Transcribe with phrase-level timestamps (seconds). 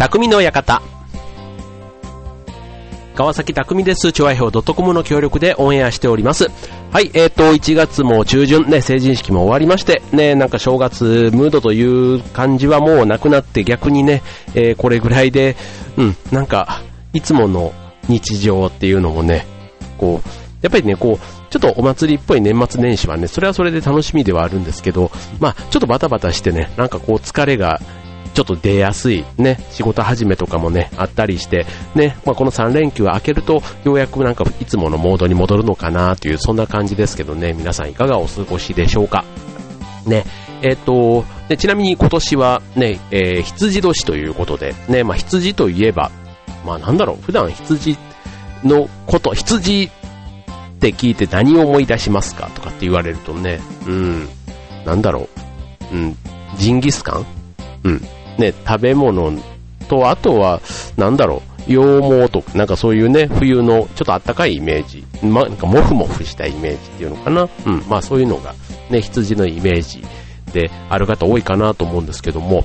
[0.00, 0.80] 匠の館。
[3.14, 4.12] 川崎匠です。
[4.12, 6.46] 調和表 .com の協力でオンエアしております。
[6.90, 14.22] はい、えっ、ー、と、1月も中旬、ね、成人式も終わりまして、ね、なんか正月ムードという感じはもうなくなって逆にね、
[14.54, 15.54] えー、これぐらいで、
[15.98, 16.80] うん、なんか、
[17.12, 17.74] いつもの
[18.08, 19.44] 日常っていうのもね、
[19.98, 20.28] こう、
[20.62, 27.82] やっぱりね、こう、ちょっとお祭りっぽい年末年始はね、それはそれで楽しみではあるんですけど、まあ、ちょっとバタバタしてね、なんかこう疲れが
[28.34, 39.24] ちょっと出やすい、ね、仕事始めとかもね、あったりして、ね、まあ、この3連休明けると、ようやくなんかいつものモードに戻るのかなという、そんな感じですけどね、皆さんいかがお過ごしでしょうか。
[40.06, 40.24] ね、
[40.62, 46.10] えっ、ー、と、でちなみに今年はね、えー、羊年ということで、ね、まあ、羊といえば、
[46.64, 47.96] まあ、なんだろう、普段羊
[48.62, 54.28] のこと、羊って聞いて何を思い出しますかとかって言われるとね、うん、
[54.86, 55.28] なんだろ
[55.92, 56.16] う、うん、
[56.56, 57.26] ジンギスカン？
[57.84, 58.02] うん、
[58.40, 59.32] ね、食べ物
[59.88, 60.60] と、あとは、
[60.96, 67.48] なんだろう、羊毛とか、なんかそういうね、冬のちょっと暖かいイメージ、ま、なんかモフモフしたイメージっていうのかな。
[67.66, 68.54] うん、まあそういうのが、
[68.90, 70.04] ね、羊のイメージ
[70.52, 72.64] である方多いかなと思うんですけども、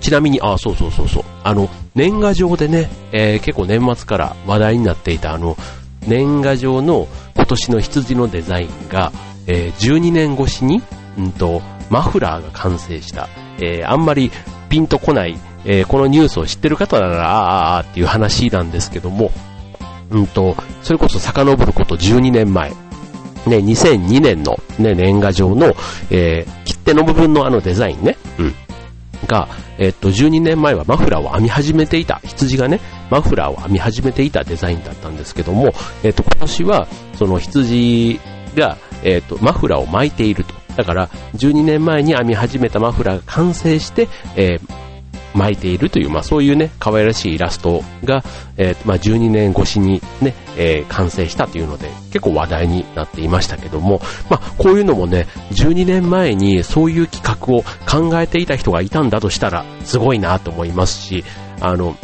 [0.00, 5.56] ちなみに、あ、そうそうそうそう、あの、年賀状でね、えー、結構年末から話題になっていたあの、
[6.06, 9.12] 年賀状の今年の羊のデザインが、
[9.46, 10.82] えー、12年越しに、
[11.18, 14.30] うんと、マフラーが完成した、えー、あんまり
[14.68, 19.30] ピンとこない、えー、このニュースを知ってる方なら、ああ、ああっていう話なんですけども、
[20.10, 25.74] うんと、それこそ遡ること12年前、ね、2002年の、ね、年賀状の、
[26.10, 28.54] えー、切手の部分のあのデザインね、うん。
[29.26, 35.72] が、えっと、12年前はマフラーを編み始めていた、羊がね、マフラーを編み始めていたデザインだったんですけども、
[36.02, 38.20] えっと、今年は、その羊
[38.54, 40.54] が、えっと、マフラーを巻いていると。
[40.76, 44.86] だから、12年前に編み始めたマフラーが完成して、えー、
[45.36, 48.24] 巻いているという、まあそういうね、可愛らしいイラストが、
[48.56, 54.00] えー、まあ12年越しにね、えー、完成したというので、結構話題になっていましたけども、
[54.30, 61.24] まあこういうのもね、12年前にそういう企画を考えていた人がいたんだとしたら、すごいなと思いますし、
[61.60, 61.96] あの、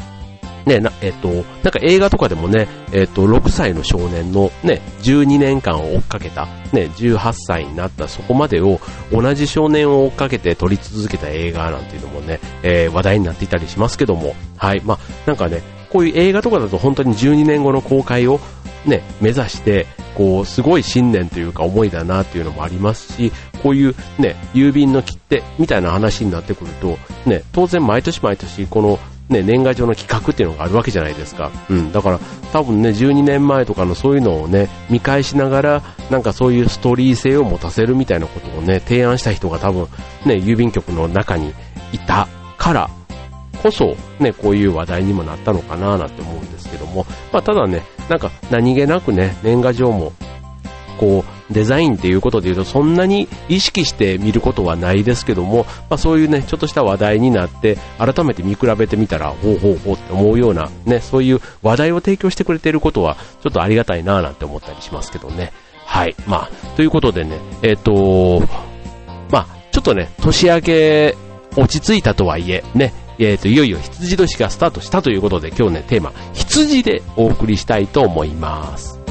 [0.66, 8.80] ね、な、えっと、なんか映画とかでもね、えっと、6歳の少年のね、12年間を追っかけた、ね、18歳になったそこまでを
[9.10, 18.40] 同じ少年を追っかけて撮り続けた映画なんていうのもね、えー、話題になっていたりしますけども、はい、まあ、なんかね、こういう映画とかだと本当に12年後の公開を
[18.86, 28.98] ね、目指して、こう、すごい信念というか思いだなっていうのもありますし、こういうね、郵便の切手みたいな話になってくると、ね、当然毎年毎年この
[29.32, 31.50] ね、年賀状の企画っていうのがあるわけじゃないですか。
[31.68, 31.92] うん。
[31.92, 32.20] だから、
[32.52, 39.88] 多分ね、12年前とかのそういうのをね、見返しながら、なんかそういうストーリー性を持たせるみたいなことをね、提案した人が多分、
[40.26, 41.52] ね、郵便局の中に
[41.92, 42.28] いた
[42.58, 42.90] から
[43.62, 50.12] こそ、ね、こういう話題にもなったのかななんて思うんですけども、まあ、ただね、なんか何気なくね、年賀状も、
[50.98, 65.52] こう、デザインっていうことで言うとそんなに意識して見ることはないですけども、まあ、そういうね、ちょっとした話題になって、改めて見比べてみたら、ほうほうほうって思うような、ね、そういう話題を提供してくれていることは、ちょっとありがたいななんて思ったりしますけどね。
[65.84, 66.14] はい。
[66.26, 68.42] まあ、ということでね、えっ、ー、と
[69.30, 71.16] まあ、ちょっとね、年明け、
[71.56, 79.01] 落ち着いたとはいえ、ね、えっ、ー、と、いよいよ羊年がスタートしたということで、今日ね、テーマ、羊でお送りしたいと思います。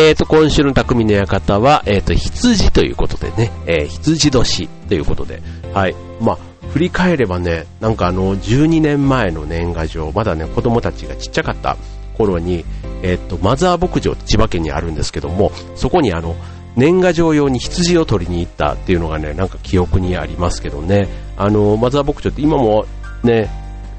[0.00, 5.42] はい、えーと、今週の匠の館は、えーと、羊ということでね、えー、羊年ということで、
[5.74, 6.38] はい、まあ、
[6.72, 11.76] 振り返ればね、なんかあの、12年前の年賀状、まだね、子供たちがちっちゃかった
[12.16, 12.64] 頃に、
[13.02, 16.34] えっ、ー、と、マザー牧場千葉県にあるんですけども、そこにあの、
[16.76, 22.86] 年賀状用に羊を取りに行ったっていうのがね、なんか記憶にありますけどね、あの、マザー牧場って今も
[23.22, 23.50] ね、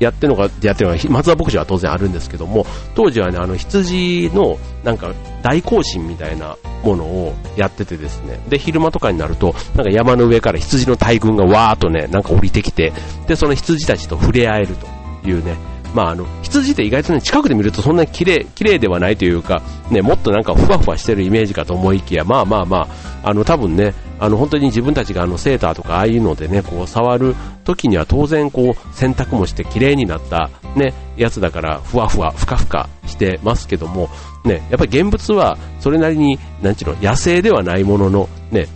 [0.02, 2.66] やってるのが、やってるのが、松田牧場は当然あるんですけども、
[2.96, 5.14] 当時はね、あの、羊の、なんか、
[5.44, 12.92] 大行進みたいなものをやっててですね、で、昼間とかになると、なんか山の上から羊の大群がわーっとね、なんか降りてきて、
[13.28, 14.76] で、その羊たちと触れ合える
[15.22, 15.56] というね、
[15.94, 22.88] まあ、あの、羊って意外とね、近くで見るとそんなに綺麗、綺麗ではないというか、ね、もっとなんかふわふわしてるイメージかと思いきや、まあまあま
[23.24, 34.10] あ、あの、多分ね、あの、本当に自分たちがあの、セーターとかああいうのでね、こう、触る時には当然こう、洗濯もして綺麗になった、ね、やつだから、ふわふわ、ふかふかしてますけども、
[34.46, 38.68] ね、やっぱり現物はそれなりに、なんちゅうの、野生ではないものの、ね、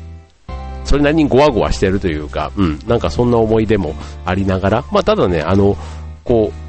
[0.83, 3.95] それなりにゴワゴワしてるというか、うん、なんかそんな思い出も
[4.25, 5.75] ありながら、まあただね、あの、
[6.23, 6.65] こう、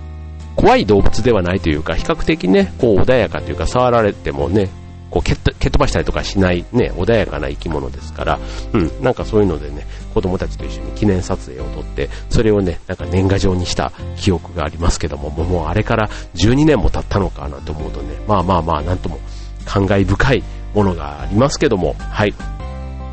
[0.57, 4.71] 怖い動物ではないというか、比較的ね、こう穏やかというか、触られてもね、
[5.17, 8.39] こう蹴っ飛ばしたりとかしないね、穏やかな生き物ですから、
[8.75, 19.19] うん、なんかそういうのでね、子供たちと一緒に記念撮影を撮って、それをね、なんか年賀状にした記憶がありますけども、もうあれから12年も経ったのかなと思うとね、まあまあまあ、なんとも
[19.65, 22.35] 感慨深いものがありますけども、はい。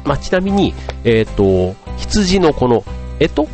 [0.04, 0.74] まあ、ちなみに、
[1.06, 2.84] えっ、ー、と、羊のこの、
[3.22, 3.48] えと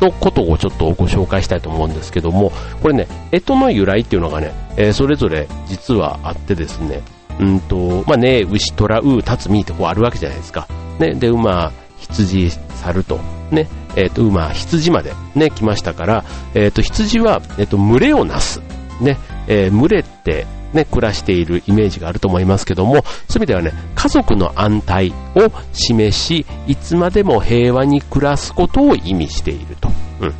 [0.00, 2.50] のことをちょっとご紹介したいと思うんですけども、
[2.82, 7.02] これね、えとの由来っていうのがね、えー、それぞれ実はあってですね、
[7.38, 10.66] うんと、まあね、牛、虎、う、たつ、みってこうあるわけじゃないですか。
[10.98, 13.18] ね、で、馬、羊、猿と、
[13.50, 16.24] ね、えっ、ー、と、馬、羊までね、来ましたから、
[16.54, 18.60] えっ、ー、と、羊は、えっ、ー、と、群れをなす。
[19.00, 29.90] ね、え群れって、ね、暮らしているイメージがあると思いますけども、そういう意味ではね、家族の安泰を示し、いつまでも平和に暮らすことを意味していると。
[30.20, 30.34] うん。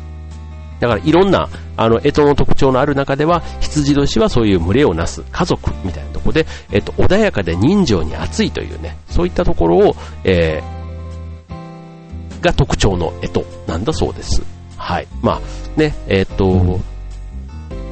[0.79, 14.43] だからいろんな、あの、干支の特徴のある中では、羊年はそういう群れをなす家族みたいなところで、えっと、穏やかで人情に熱いというね、そういったところを、えー、が特徴の干支なんだそうです。
[14.77, 15.07] はい。
[15.21, 16.83] まあ、ね、えっと、うん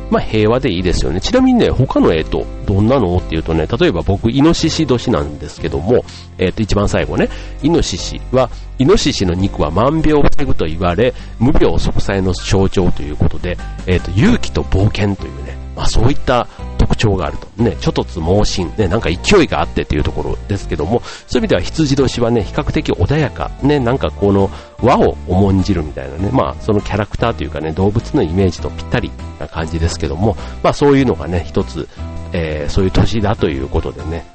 [0.10, 1.20] まあ平和でいいですよね。
[1.20, 6.06] ちなみにね、他のえと、どんなのっていうとね、例えば僕、イノシシ年なんですけども、
[6.38, 7.30] えっ、と、一番最後ね、
[7.64, 13.58] イノシシは、イノシシの肉は万病を防ぐと言われ、無病息災の象徴ということで、
[13.88, 16.48] えっ、と、勇気と冒険というね、まあそういった
[16.96, 17.64] 特徴があると。
[17.64, 24.50] ね、ちょっとつ猛進、ね、なんか勢いがあってっていうところですけども、そういう意味では羊年はね、比較的穏やか、ね、なんかこの
[24.82, 31.88] 和を重んじるみたいなね、まあそのキャラクターというかね、動物のイメージとぴったりな感じですけども、まあそういうのがね、一つ、
[32.32, 34.26] えー、そういう年だということでね、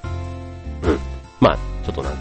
[0.82, 0.98] うん、
[1.40, 2.18] まあちょっとなんか、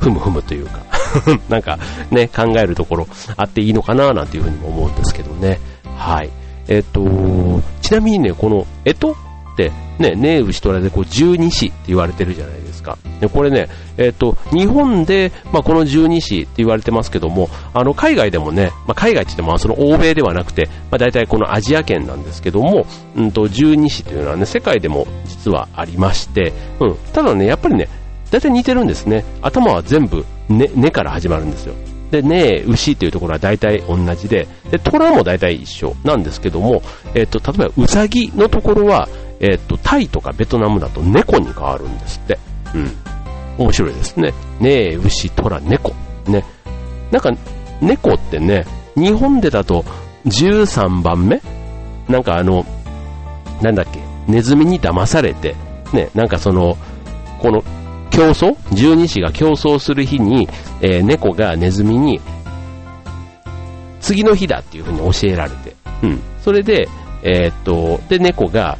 [0.00, 0.80] ふむふむというか
[1.48, 1.78] なんか
[2.10, 5.60] ね、考えるところあっていいのかななんていうふうにも思うんですけどね。
[5.96, 6.30] はい。
[6.68, 7.60] えっと、
[7.92, 9.14] ちなみにね、この、えとっ
[9.54, 12.96] て、ね、ねえ牛虎でこう十二支って言われてるじゃないですか。
[13.20, 13.68] でこれね、
[13.98, 27.90] えっと、日本で、まあ、この十二支って言われてますけども、あの、海外でもね、まあ、海外って言っても、その欧米ではなくて、まあ、大体このアジア圏なんですけども、うんと、十二支というのはね、世界でも実はありまして、うん、ただね、やっぱりね、
[28.30, 29.22] 大体似てるんですね。
[29.42, 31.74] 頭は全部、ね、根から始まるんですよ。
[32.12, 36.82] で、ね牛っていうところは大体同じで、で、虎も大体一緒なんですけども、
[37.14, 39.08] えっ、と、例えばウサギのところは、
[39.40, 42.38] えっ、と、タイとかベトナムだと猫に変わるんですって。
[42.74, 42.90] うん。
[43.64, 44.34] 面白いですね。
[44.60, 45.94] ね牛、虎、猫。
[46.26, 46.44] ね。
[47.10, 47.30] なんか、
[47.80, 49.82] 猫ってね、日本でだと
[50.26, 51.40] 13番目？
[52.08, 52.66] なんかあの、
[53.62, 54.00] なんだっけ、
[54.30, 55.56] ネズミに騙されて、
[55.94, 56.76] ね、なんかその、
[57.40, 57.64] この
[58.12, 58.56] 競争？
[58.74, 60.48] 十二支が競争する日に、
[60.80, 62.20] えー、猫がネズミに、
[64.00, 66.20] 次の日だっていう風に教えられて、うん。
[66.42, 66.88] それで、
[67.22, 68.78] えー、っと、で、猫が、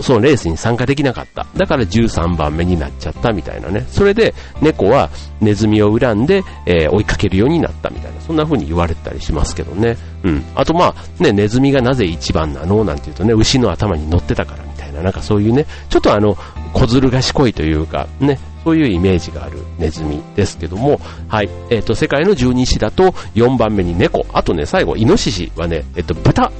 [0.00, 1.46] そのレースに参加できなかった。
[1.56, 3.84] だから13番目になっちゃったみたいなね。
[3.88, 5.10] それで猫は
[5.40, 8.20] ネズミを恨んで、えー、追いかけるようになったみたいな。
[8.20, 9.96] そんな風に言われたりしますけどね。
[10.24, 10.44] うん。
[10.54, 12.84] あとまあ、ね、ネズミがなぜ一番なの？
[12.84, 15.02] なんて言うとね、牛の頭に乗ってたからみたいな。
[15.02, 16.36] なんかそういうね、ちょっとあの、
[16.72, 21.48] 小ずる賢いというか、ね、そういうイメージがあるネズミですけども、はい。
[21.70, 26.50] えっ、ー、と、世界の十二支だと4番目に猫、あとね、最後、イノシシはね、えっ、ー、と、豚、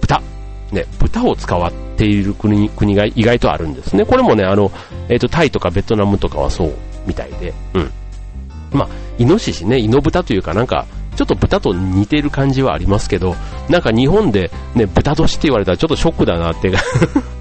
[0.00, 0.22] 豚、
[0.72, 4.04] ね、豚を使っている国、国が意外とあるんですね。
[4.04, 4.70] これもね、あの、
[5.08, 6.74] えっ、ー、と、タイとかベトナムとかはそう
[7.06, 7.90] みたいで、うん。
[8.72, 13.34] まあ、イノシシね、イノブタというかなんか、ちょっと豚と似ている感じはありますけど、
[13.68, 16.70] なんか日本でね、豚年って言われたらちょっとショックだなって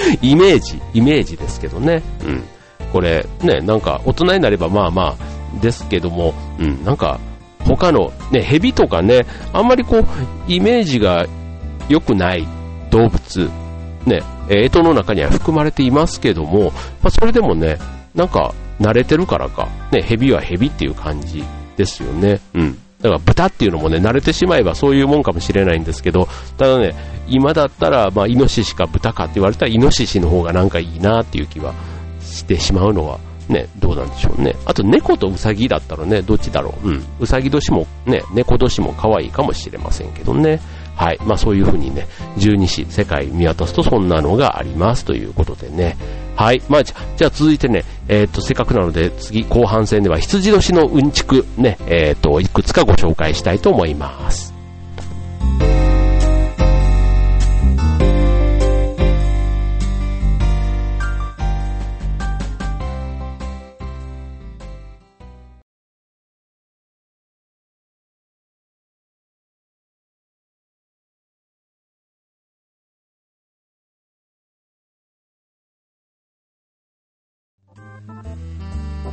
[0.22, 2.02] イメージ、イメージですけどね。
[2.24, 2.44] うん。
[2.92, 7.18] これ、ね、なんか大人になればまあまあですけども、うん、なんか
[7.64, 10.04] 他のね、蛇とかね、あんまりこう、
[10.46, 11.26] イメージが
[11.88, 12.46] 良くない
[12.90, 13.50] 動物、
[14.06, 16.70] ね、えとの中には含まれていますけども、
[17.02, 17.78] まあ、それでもね、
[18.14, 21.44] なんか慣れてるからか、ね、蛇は蛇っていう感じ
[21.76, 22.40] ですよね。
[22.54, 22.78] うん。
[23.06, 26.94] だから豚っていうのもね、慣れてしまえばそういうもんかもしれないんですけど、ただね、
[27.28, 31.74] 今だったら、まあ、イノシシか豚かって言われたら、イノシシの方がなんかいいなっていう気は
[32.20, 34.56] してしまうのは、ね、どうなんでしょうね。
[34.64, 36.88] あと、猫とウサギだったらね、どっちだろう。
[36.88, 37.04] うん。
[37.20, 40.60] ウサギ年も、ね、猫年も可愛いかもしれませんけどね。
[40.96, 41.18] はい。
[41.24, 45.96] まあ、そういう風にね、十二支、世界見渡すとそんなのがありますということでね。
[46.36, 46.62] はい。
[46.68, 54.55] まあ、じゃあ続いてね、えー、っと、せっかくなので、次、後半戦では羊年のうんちく、ね、えー、っと、いくつかご紹介したいと思います。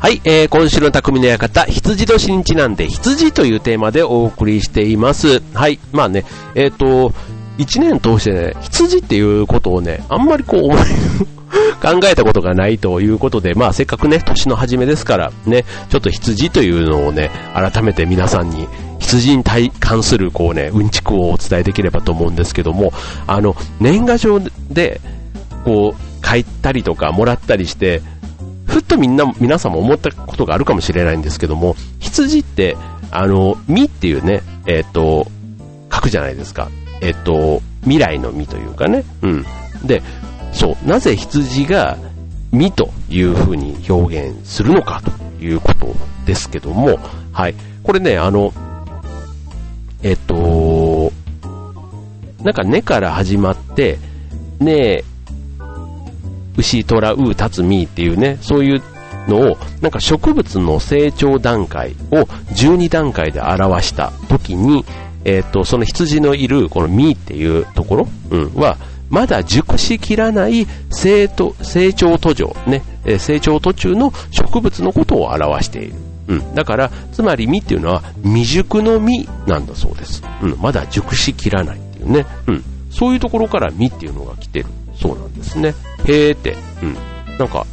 [0.03, 5.41] はい、えー、今週の匠の館、羊年にちなんで、羊というテーマでお送りしています。
[5.53, 7.13] はい、まあね、えっ、ー、と、
[7.57, 10.77] 一年通してね、羊っていうことをね、あんまりこう思い
[11.81, 18.67] 考えたことがないということで、まあせっかくね、年の初めですから、ね、ちょっと羊というのをね、改めて皆さんに、
[18.99, 22.91] 羊に対関するこうね、うんちくをお伝えできればと思うんですけども、
[23.25, 24.99] あの、年賀状で、
[25.63, 28.01] こう、書いたりとかもらったりして、
[28.73, 32.75] ふっとみんな、皆さんも思ったことがあるかもしれないんですけども、羊って、
[33.11, 35.27] あの、みっていうね、えっ、ー、と、
[35.93, 36.69] 書くじゃないですか。
[36.99, 39.05] えっ、ー、と、未来の実というかね。
[39.21, 39.45] うん。
[39.85, 40.01] で、
[40.53, 41.99] そう、なぜ羊が
[42.51, 46.97] 実という風に表現するのかということですけども、
[47.31, 47.55] はい。
[47.83, 48.51] これね、あの、
[50.01, 51.13] えっ、ー、と、
[52.43, 53.99] なんか根から始まって、
[54.59, 55.03] ね
[56.57, 58.81] 牛、虎、う、たつ、みっていうね、そういう
[59.27, 64.85] のを、なんか植物の成長段階を12段階で表した時に、
[65.25, 68.77] えっ、ー、と、その羊のいるこのみっていうところ、うん、は、
[69.09, 71.27] まだ熟しきらない成
[71.61, 72.81] 成長途上、ね、
[73.19, 75.93] 成長途中の植物のことを表している。
[76.27, 76.55] うん。
[76.55, 80.23] だから、つまり実っていうのは未熟の実なんだそうです。
[80.41, 80.57] うん。
[80.59, 82.25] まだ熟しきらないっていうね。
[82.47, 82.63] うん。
[82.89, 85.73] そういうところから実っていうのが来てるそうなんですね。
[86.05, 87.37] へーって、うん。
[87.37, 87.65] なんか、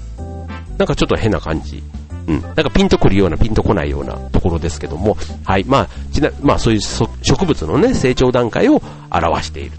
[0.79, 1.83] なんかちょっと変な感じ。
[2.27, 2.41] うん。
[2.41, 5.65] なんかピンとくるような、ピンとこないようなところですけども、はい。
[5.65, 9.73] まあ、ちな、まあそういう植物のね、成長段階を表している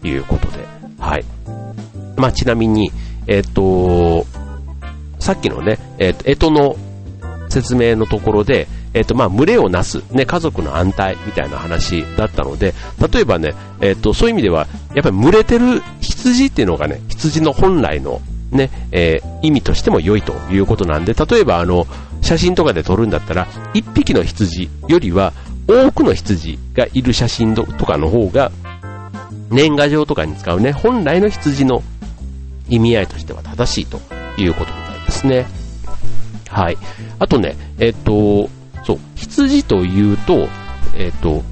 [0.00, 0.66] ということで、
[0.98, 1.24] はい。
[2.16, 2.90] まあちなみに、
[3.26, 4.26] えっ、ー、と、
[5.18, 6.76] さっきのね、えっ、ー、と、えとの
[7.48, 12.72] 説明のところで、えっ、ー、と、まあ、群れをなす、ね、家族の安泰みたいな話だったので、
[13.12, 21.86] 例えばね、えっ、ー、と、そういう意味では、やっぱり群れてる羊っていうのがね、羊の本来のね、えー、意味としても良いということなんで、例えばあの、
[22.22, 25.34] 写真とかで撮るんだったら、一匹の羊よりは、
[25.68, 28.50] 多くの羊がいる写真とかの方が、
[29.50, 31.82] 年賀状とかに使うね、本来の羊の
[32.70, 34.00] 意味合いとしては正しいと
[34.40, 35.46] いうことみたいですね。
[36.48, 36.78] はい。
[37.18, 38.48] あとね、えっ、と、
[38.86, 40.48] そう、羊というと、
[40.96, 41.42] えっ、ー、と、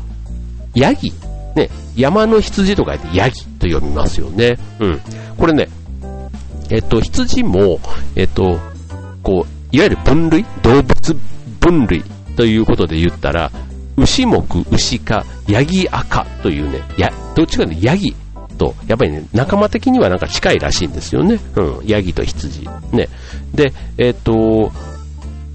[0.74, 1.12] ヤギ。
[1.56, 4.56] ね、山の羊と書いてヤギと読みますよね。
[4.78, 5.00] うん。
[5.36, 5.68] これね、
[6.70, 7.80] えっ、ー、と、羊も、
[8.14, 8.58] えっ、ー、と、
[9.22, 11.16] こう、いわゆる分類動物
[11.60, 12.04] 分類
[12.36, 13.50] ということで言ったら、
[13.96, 18.14] 牛目、牛科、ヤギ赤というね、や、どっちかね、ヤギ
[18.58, 21.40] と、やっぱりね、仲間的にはなんか近いらしいんですよね。
[21.56, 22.68] うん、ヤギと羊。
[22.92, 23.08] ね。
[23.52, 24.72] で、えっ、と、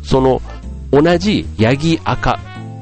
[0.04, 0.42] その、
[0.92, 2.40] 同じヤギ赤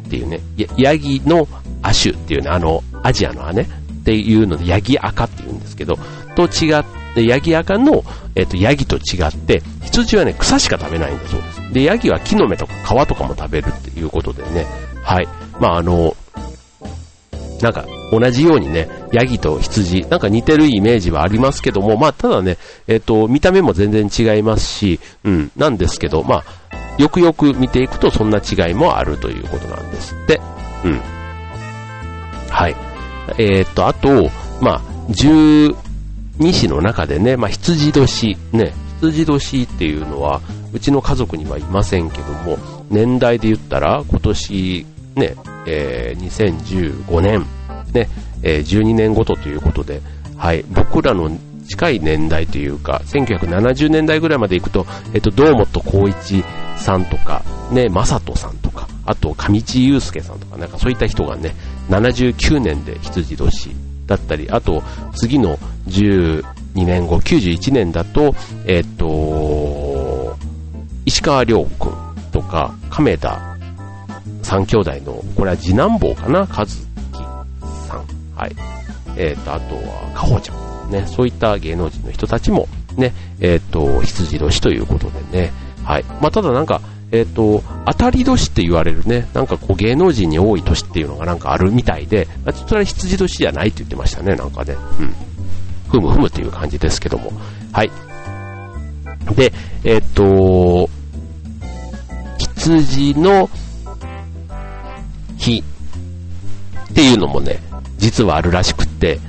[0.08, 0.40] っていうね、
[0.78, 1.48] ヤギの
[1.82, 3.66] 亜種っていうね、あの、アジアの姉っ
[4.04, 5.98] ていうので、ヤギ赤って言うんですけど、
[6.36, 6.84] と違っ
[7.14, 8.04] て、ヤギ赤の、
[8.36, 11.74] えっ、と、ヤギと違って、羊はね、草しか食べないんだそうです。
[11.74, 14.66] で、ヤギは木の芽とか皮とかも食べるっていうことでね、
[15.04, 15.28] はい。
[15.60, 16.16] まあ、あの、
[17.62, 26.44] なんか、同じようにね、ヤギと羊、なんか似てるイメージはありますけども、まあ、ただね、えっ、と、見た目も全然違いますし、うん、なんですけど、まあ、
[26.98, 30.42] よくよく見ていくとそんな違いもあるということなんですって。
[30.84, 31.02] うん。
[32.50, 32.76] はい。
[33.38, 34.30] えー、っと、あと、
[34.62, 35.76] まあ、十
[36.40, 40.42] 二支の中でね、まあ、羊年、ね、羊年っていうのは、
[40.74, 42.58] うちの家族にはいませんけども、
[42.90, 44.86] 年代で言ったら、今年、
[45.16, 45.36] ね、
[45.66, 47.46] えー、2015年、
[47.94, 48.10] ね、
[48.44, 50.02] えー、12年ごとということで、
[50.38, 51.32] はい、僕らの
[51.68, 56.44] 近い年代というか、1970年代ぐらいまで行くと、えっと、堂本光一
[56.78, 61.56] さんとか、ね、正人さんとか、あと、上地雄介さんとか、なんかそういった人がね、
[61.90, 64.82] 79年で羊年だったり、あと、
[65.16, 65.58] 次の
[65.88, 66.44] 12
[66.76, 68.34] 年後、91年だと、
[68.66, 70.36] えっと、
[71.06, 71.94] 石川亮君
[72.32, 73.58] とか、亀田
[74.44, 76.74] 三兄弟の、これは次男坊かな、和樹
[77.88, 78.06] さん。
[78.36, 78.56] はい。
[79.18, 80.67] えっと、あとは、かほちゃん。
[80.90, 85.52] ね、そういった芸能人の人たちも、ね、えっ、ー、と、羊年ということでね、
[85.84, 86.04] はい。
[86.22, 94.76] まあ、ただなんか、えっ、ー、と、当たり年って言われるね、なんかこう芸能人に多い年っていうのがなんかあるみたいで、まあ、それは羊年じゃないって言ってましたね、なんかね。
[95.00, 95.14] うん。
[95.90, 97.32] ふむふむっていう感じですけども。
[97.72, 97.92] はい。
[99.36, 99.54] で、
[99.84, 100.90] えっ、ー、と、
[102.38, 103.50] 羊の
[105.38, 105.64] 日
[106.90, 107.62] っていうのもね、
[107.98, 109.20] 実はあるらしくって、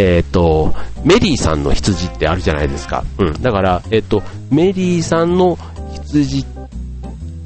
[0.00, 3.04] えっ、ー、と、メリーさんの羊ってあるじゃないですか。
[3.18, 3.42] うん。
[3.42, 5.58] だから、えっ、ー、と、メリーさんの
[6.04, 6.46] 羊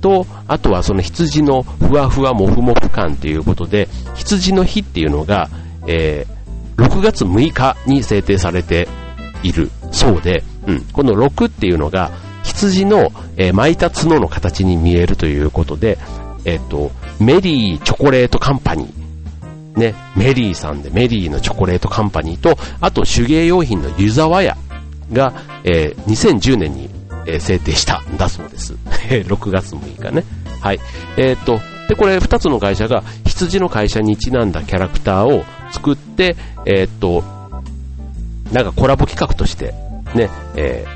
[0.01, 5.51] と、あとはその羊のふわふわもふもふ感っていうことで、羊の日っていうのが、
[5.89, 8.87] えー、6月6日に制定されて
[9.43, 10.81] いるそうで、うん。
[10.93, 12.13] この6っていうのが、
[12.45, 15.99] 羊の、え、巻いた角の形に見えるということで、
[16.45, 19.04] えっ、と、メリーチョコレートカンパニー。
[19.77, 24.57] ね、メリーさんでメリーのチョコレートカンパニーと、あと手芸用品の湯沢屋
[25.13, 25.33] が、
[25.65, 26.89] えー、2010年に、
[27.27, 28.75] えー、制定したんだそうです。
[29.27, 30.25] 6月6日ね。
[30.61, 30.81] はい。
[31.17, 37.23] えっ、と、で、これ2つの会社が羊の会社にちなんだキャラクターを作って、えっ、と、
[38.53, 39.75] なんかコラボ企画として、
[40.15, 40.87] ね、え、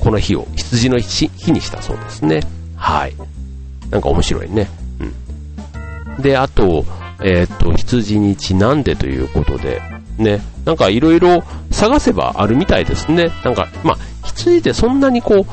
[0.00, 2.40] この日を羊の日にしたそうですね。
[2.76, 3.14] はい。
[3.90, 4.68] なんか面白いね。
[6.16, 6.22] うん。
[6.22, 6.84] で、あと、
[7.24, 9.80] えっ、と、羊にちなんでということで、
[10.18, 13.30] ね、なんかいろいろ探せばあるみたいですね。
[13.44, 15.46] なんか、まあ、羊ってそんなにこう、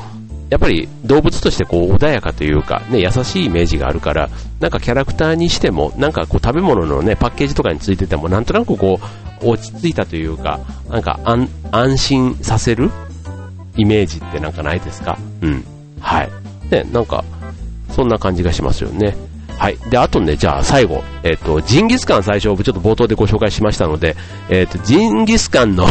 [0.50, 9.00] やっぱり動物としてこう穏やかというか、ね、優しいイメージがあるから、なんかキャラクターにしても、なんかこう食べ物のね、パッケージとかについてても、なんとなくこ
[9.44, 10.60] う、落ち着いたというか、
[10.90, 12.90] なんか安安心させる
[13.78, 15.18] イメージってなんかないですか？
[15.42, 15.64] うん。
[16.02, 16.30] はい。
[16.72, 17.24] ね、なんか、
[17.92, 19.16] そんな感じがしますよね。
[19.60, 19.78] はい。
[19.90, 24.16] で、あとね、じゃあ最後、えっ、ー、と、ジンギスカン最初、ちょっと冒頭でご紹介しましたので、
[24.50, 25.86] えっ、ー、と、ジンギスカンの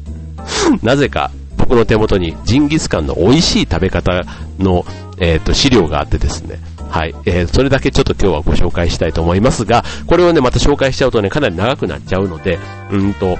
[0.82, 4.24] なぜか、僕の手元にジンギスカンの美味しい食べ方
[4.58, 4.86] の、
[5.18, 6.58] えっ、ー、と、資料があってですね。
[6.88, 7.14] はい。
[7.26, 12.58] えー、それだけちょっと今日はご紹介したいと思いますが、これをね、また紹介しちゃうとね、かなり長くなっちゃうので、
[12.90, 13.38] うんと、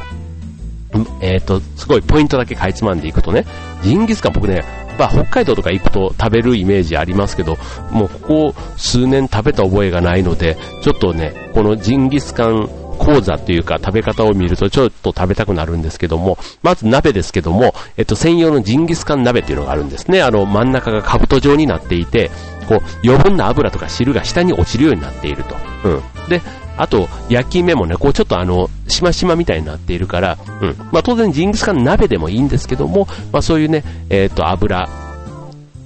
[1.22, 3.46] えっ、ー、と、すごいポイントだけかいつまんでいくとね、
[3.82, 4.64] ジンギスカン僕ね、
[4.98, 7.56] まあ、北海道とか行くと食べるイメージありますけど、
[7.90, 20.22] もうここ数年食べた覚えがないので、ちょっとね、このジンギスカン講座というか食べ方を見るとちょっと食べたくなるんですけども、まず鍋ですけども、えっと、専用のジンギスカン鍋っていうのがあるんですね。
[20.22, 22.30] あの、真ん中が兜状になっていて、
[22.68, 25.56] こう、余分な油とか汁が下に落ちるようになっていると。
[25.84, 25.88] う
[26.26, 26.28] ん。
[26.28, 26.42] で、
[26.76, 30.76] あと、焼き目もね、こうちょっとあの、しましまみたいになっているから、うん。
[30.92, 34.88] まあ当然ジンギスカン鍋でもいいんですけども、まあそういうね、えっ、ー、と、油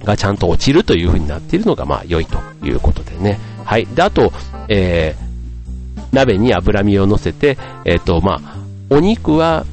[0.03, 3.39] がちゃんと落ちるという風になっているのがまあ良いということでね。
[3.63, 3.85] はい。
[3.85, 4.31] で、あと、
[4.67, 5.31] えー、
[6.11, 8.57] 鍋に脂身を乗せて、えっ、ー、と、まあ、
[8.89, 9.65] お肉は、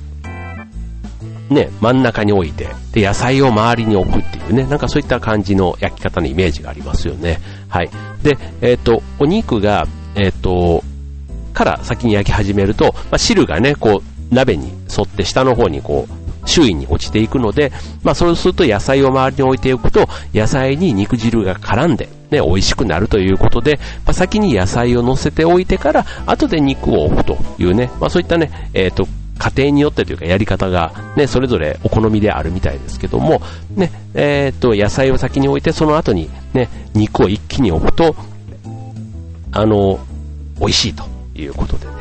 [1.50, 7.40] ね、真ん中に置いて、で、野菜を周りに置くっていうね、なんかそういった感じの焼き方のイメージがありますよね。
[7.68, 7.90] はい。
[8.22, 10.84] で、えっ、ー、と、お肉が、えっ、ー、と、
[11.52, 29.06] から先に焼き始めると、まあ、汁がね、こう、鍋に沿って下の方にこう、周囲に落ちていくので、まあそうすると野菜を周りに置いておくと、野菜に肉汁が絡んで、ね、美味しくなるということで、まあ、先に野菜を乗せておいてから、後で肉を置くというね、まあそういったね、えっ、ー、と、
[29.38, 33.40] 家庭によってというかやり方がね、それぞれお好みであるみたいですけども、
[33.76, 38.16] ね、えっ、ー、と、野菜を先に置いて、その後にね、肉を一気に置くと、
[39.52, 40.00] あの、
[40.58, 41.17] 美味しいと。
[41.42, 41.92] いうことでね。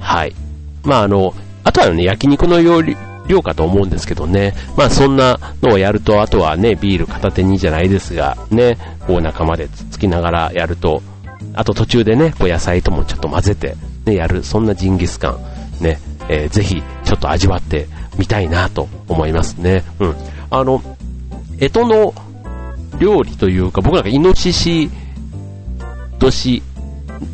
[0.00, 0.34] はい。
[0.84, 4.54] まああの、あとはね、焼肉の料理、量かと思うんですけどね。
[4.76, 11.02] まあそんなのをやると、あとはね、ビール片手にじゃないですが、ね、こう仲間でつつきながらやると、
[11.54, 13.74] あと途中でね、こう野菜ともちょっと混ぜて、
[14.06, 15.30] ね、やる、そんなジンギスカ
[15.80, 17.86] ン、ね、えー、ぜひちょっと味わって
[18.16, 19.84] みたいなと思いますね。
[19.98, 20.14] うん。
[20.50, 20.82] あの、
[21.58, 22.14] 干支の
[22.98, 24.90] 料理というか、僕なんかイノシシ
[26.18, 26.62] 年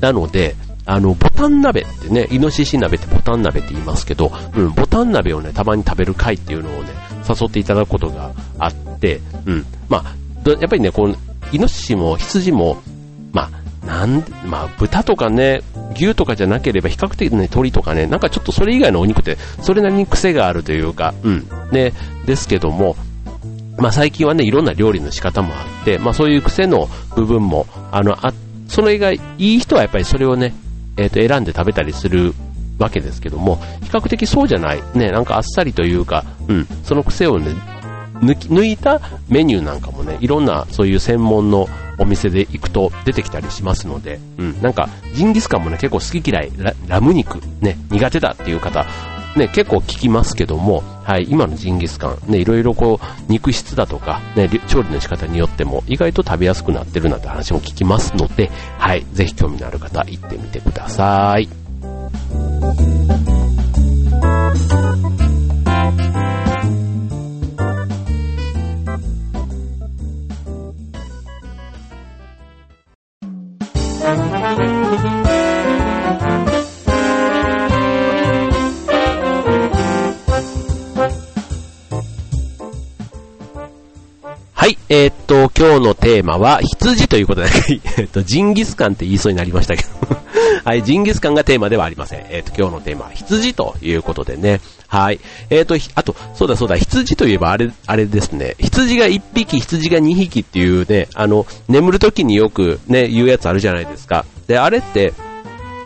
[0.00, 6.90] なので、あの、ボタン鍋ってね、イノシシ鍋ってボタン鍋って言いますけど、うん、ボタン鍋をね、たまに食べる会っていうのをね、
[7.28, 9.66] 誘っていただくことがあって、うん。
[9.88, 11.16] まあ、やっぱりね、こう、
[11.52, 12.82] イノシシも羊も、
[13.32, 13.50] ま
[13.82, 15.62] あ、なんまあ、豚とかね、
[15.94, 21.48] 牛とかじゃなければ比較的ね、鶏とかね、なんかちょっとそれ以外のお肉ってそれなりに癖があるというか、うん。
[21.70, 21.92] ね、
[22.26, 22.96] ですけども、
[23.78, 28.32] まあ最近はね、いろんな料理の仕方もあって、まあそういう癖の部分も、あの、あ、
[28.68, 30.54] それがいい人はやっぱりそれをね、
[30.96, 32.34] え、ー、と、選んで食べたりする
[32.78, 37.52] わけですけども、比較的そうじゃない、ね、なんかあっさりというか、うん、その癖をね、
[38.20, 48.86] 抜き、抜いたメニューなんかもね、いろんなそういう専門のお店で行くと出てきたりしますので、うん、なんか、ジンギスカンもね、結構好き嫌いラ、ラム肉、ね、苦手だっていう方、
[49.36, 61.63] ね、結構聞きますけども、はい、今のジンギスカン、ね、いろいろこう、肉質だとか、ね、調理の仕方によっても、意外と食べやすくなってるなんて話も聞きますので、はい、ぜひ興味のある方、行ってみてください。
[84.90, 87.48] えー、っと、今日のテーマは、羊ということで、
[87.96, 89.88] えっと、ジンギスカンって言いそうになりましたけど
[90.62, 92.26] はい、ジンギスカンがテーマではありません。
[92.28, 94.60] えー、っと、今日のテーマは、羊ということでね。
[94.86, 95.20] はい。
[95.48, 98.56] えっと、あと、そうだそうだ、羊といえばあれ、あれですね。
[98.60, 104.26] 羊が1匹、羊が2匹っていうね、あの、眠る時によくね、言うやつあるじゃないですか。
[104.46, 105.14] で、あれって、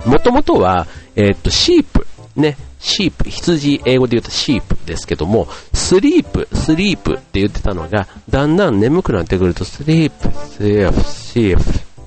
[0.07, 11.63] もともとは、えっと、 sheep、ね、 sheep、羊、英語で言うと sheep ですけども、 sleep、sleep って言ってたのが、だんだん眠くなってくると、 sleep、sleep、sheep、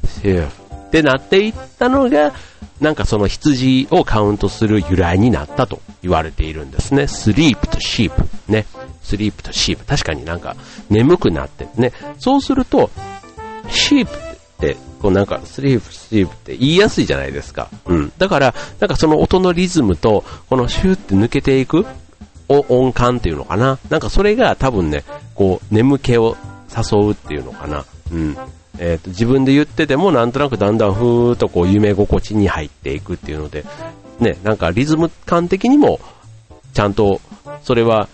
[0.08, 2.34] sheepってなっていったのが、
[2.80, 7.08] なんかその羊をカウントする由来になったと言われているんですね。
[7.08, 8.24] sleepと sheep。
[8.52, 8.66] ね。
[9.04, 9.86] sleepと sheep。
[9.86, 10.56] 確かになんか
[10.90, 11.94] 眠くなってね。
[12.18, 12.90] そうすると、
[13.70, 14.18] sheepっ
[14.60, 17.70] て、こうなんか sleep、sleepって言いやすいじゃないですか。
[17.86, 18.12] うん。
[18.18, 21.86] だから、なんかその音のリズムと、このシューって抜けていく
[22.48, 23.80] 音感っていうのかな。
[23.90, 26.38] なんかそれが多分ね、こう眠気を
[26.70, 27.86] 誘うっていうのかな。
[28.12, 28.38] うん。
[28.78, 33.66] えーと、自分で言っててもなんとなくだんだんふーっとこう夢心地に入っていくっていうので、
[34.20, 36.00] ね、なんかリズム感的にも
[36.74, 37.22] ちゃんと
[37.64, 38.08] それは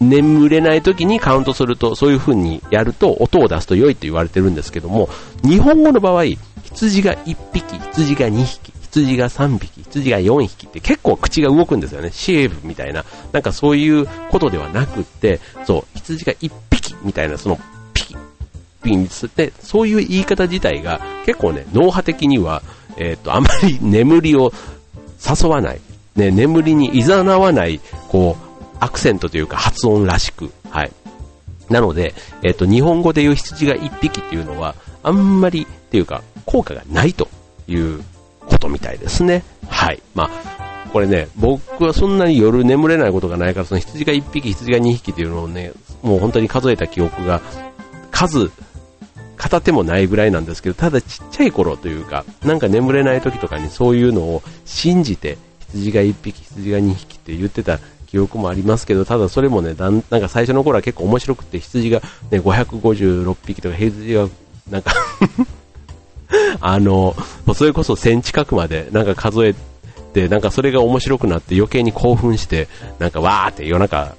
[0.00, 5.10] 眠れない時にカウントすると、そういう風にやると音を出すと良いと言われてるんですけども、
[5.44, 6.24] 日本語の場合、
[6.64, 12.10] 羊が1匹、羊が2匹、羊が3匹、羊が4匹って結構口が動くんですよね。
[12.12, 13.04] シェーブみたいな。
[13.32, 17.58] なんかそういうことではなくって、そう、羊が1匹みたいな、その
[17.92, 18.16] ピキ、
[18.82, 22.62] ピンで、そういう言い方自体が結構ね、脳波的には、
[22.96, 24.50] えっ、ー、と、あまり眠りを
[25.28, 25.80] 誘わない、
[26.16, 28.49] ね、眠りに誘わない、こう、
[28.80, 30.92] アクセントというか発音らしく、はい。
[31.68, 37.28] なので、えっ、と、日本語で言う羊が1匹っていうのは、あんまりっていうか、効果がないと
[37.68, 38.02] いう
[38.40, 39.44] ことみたいですね。
[39.68, 40.02] はい。
[40.14, 40.30] まあ、
[40.92, 47.40] これね、僕はそんなに夜眠れないことがないから、その羊が1匹、羊が2匹っていうのをね、もう本当に数えた記憶が、
[48.10, 48.50] 数、
[49.36, 55.38] 片手もないぐらいなんですけど、ただちっちゃい頃というか、なんか眠れない時とかにそういうのを信じて、
[55.68, 57.78] 羊が1匹、羊が2匹って言ってた
[58.10, 64.28] 記憶もありますけど、ただそれもね、だんなんか最初の頃は結構面白くて、羊がね、556匹とか、羊が、
[64.68, 64.92] なんか
[66.60, 67.14] あの、
[67.54, 69.54] それこそ1000近くまでなんか数え
[70.12, 72.68] て、なんかそれが面白くなって余計に興奮して、
[72.98, 74.16] なんかわーって夜中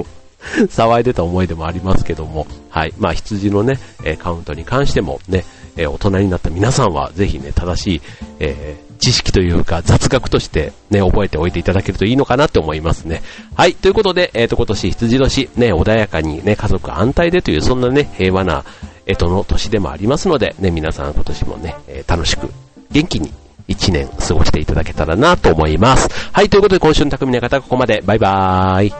[0.70, 2.94] 騒いでた思い出もありますけども、はい。
[2.98, 5.44] まあ羊のね、えカウントに関してもね、
[5.76, 8.02] え大人になった皆さんはぜひね、正しい、
[8.40, 13.22] えー知識というか雑学としてね、覚えておいていただけるといいのかなって思いますね。
[13.54, 18.64] はい、ということで、えっ、ー、と、今年羊年、ね、穏やかにね、家族安泰でという、そんなね、平和な、
[19.06, 22.50] えとの年でもありますので、ね、皆さん今年もね、えー、楽しく、
[22.90, 23.32] 元気に
[23.68, 26.08] 一年過ごしていただけたらなと思います。
[26.32, 28.02] はい、ということで今週の匠の方はここまで。
[28.04, 28.92] バイバーイ。